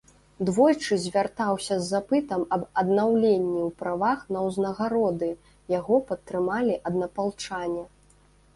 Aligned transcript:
Двойчы 0.49 0.95
звяртаўся 1.01 1.75
з 1.81 1.85
запытам 1.89 2.41
аб 2.57 2.63
аднаўленні 2.83 3.61
ў 3.67 3.75
правах 3.83 4.19
на 4.37 4.43
ўзнагароды, 4.47 5.31
яго 5.77 5.95
падтрымалі 6.11 6.73
аднапалчане. 6.91 7.83